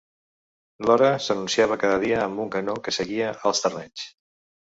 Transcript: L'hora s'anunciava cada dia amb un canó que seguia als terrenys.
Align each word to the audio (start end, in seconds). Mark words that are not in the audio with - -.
L'hora 0.89 1.11
s'anunciava 1.25 1.77
cada 1.83 1.99
dia 2.05 2.17
amb 2.23 2.41
un 2.45 2.49
canó 2.57 2.75
que 2.89 2.95
seguia 2.97 3.29
als 3.53 3.63
terrenys. 3.67 4.09